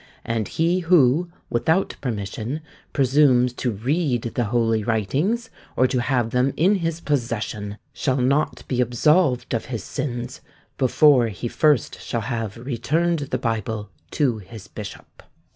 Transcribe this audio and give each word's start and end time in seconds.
And 0.25 0.47
he 0.47 0.79
who, 0.79 1.29
without 1.51 1.95
permission, 2.01 2.61
presumes 2.91 3.53
to 3.53 3.69
read 3.69 4.23
the 4.33 4.45
holy 4.45 4.83
writings, 4.83 5.51
or 5.77 5.85
to 5.85 6.01
have 6.01 6.31
them 6.31 6.53
in 6.57 6.77
his 6.77 6.99
possession, 6.99 7.77
shall 7.93 8.17
not 8.17 8.67
be 8.67 8.81
absolved 8.81 9.53
of 9.53 9.65
his 9.65 9.83
sins 9.83 10.41
before 10.79 11.27
he 11.27 11.47
first 11.47 12.01
shall 12.01 12.21
have 12.21 12.57
returned 12.57 13.19
the 13.29 13.37
Bible 13.37 13.91
to 14.09 14.39
his 14.39 14.67
bishop." 14.67 15.21